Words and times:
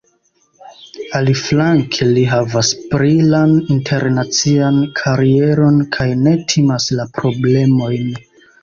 Aliflanke, 1.19 2.07
li 2.15 2.23
havas 2.31 2.73
brilan 2.95 3.55
internacian 3.77 4.83
karieron 5.03 5.81
kaj 5.99 6.11
ne 6.27 6.39
timas 6.57 6.91
la 6.99 7.11
problemojn. 7.21 8.15